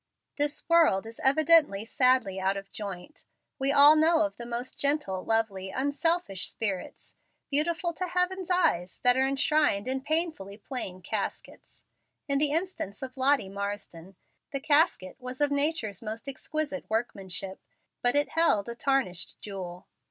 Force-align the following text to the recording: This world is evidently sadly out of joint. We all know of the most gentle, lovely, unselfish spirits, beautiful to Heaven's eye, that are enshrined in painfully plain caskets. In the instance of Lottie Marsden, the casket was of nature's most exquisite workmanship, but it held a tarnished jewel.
This 0.37 0.67
world 0.67 1.05
is 1.05 1.21
evidently 1.23 1.85
sadly 1.85 2.39
out 2.39 2.57
of 2.57 2.71
joint. 2.71 3.23
We 3.59 3.71
all 3.71 3.95
know 3.95 4.21
of 4.25 4.35
the 4.35 4.47
most 4.47 4.79
gentle, 4.79 5.23
lovely, 5.23 5.69
unselfish 5.69 6.49
spirits, 6.49 7.13
beautiful 7.51 7.93
to 7.93 8.07
Heaven's 8.07 8.49
eye, 8.49 8.87
that 9.03 9.15
are 9.15 9.27
enshrined 9.27 9.87
in 9.87 10.01
painfully 10.01 10.57
plain 10.57 11.03
caskets. 11.03 11.83
In 12.27 12.39
the 12.39 12.49
instance 12.51 13.03
of 13.03 13.15
Lottie 13.15 13.47
Marsden, 13.49 14.15
the 14.51 14.59
casket 14.59 15.17
was 15.19 15.39
of 15.39 15.51
nature's 15.51 16.01
most 16.01 16.27
exquisite 16.27 16.89
workmanship, 16.89 17.61
but 18.01 18.15
it 18.15 18.29
held 18.29 18.69
a 18.69 18.73
tarnished 18.73 19.37
jewel. 19.39 19.85